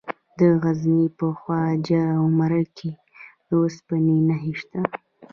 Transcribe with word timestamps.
د 0.39 0.41
غزني 0.61 1.05
په 1.17 1.27
خواجه 1.39 2.01
عمري 2.23 2.63
کې 2.77 2.91
د 3.47 3.49
اوسپنې 3.61 4.17
نښې 4.27 4.53
شته. 4.59 4.81